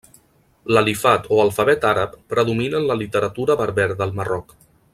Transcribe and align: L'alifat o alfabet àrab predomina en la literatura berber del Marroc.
L'alifat 0.75 1.27
o 1.35 1.41
alfabet 1.43 1.85
àrab 1.91 2.15
predomina 2.35 2.81
en 2.81 2.89
la 2.93 2.97
literatura 3.03 3.59
berber 3.61 3.89
del 4.01 4.17
Marroc. 4.23 4.57